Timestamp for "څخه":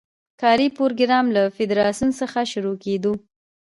2.19-2.39